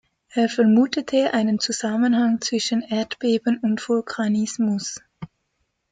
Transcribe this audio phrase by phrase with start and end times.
[0.33, 4.99] Er vermutete einen Zusammenhang zwischen Erdbeben und Vulkanismus.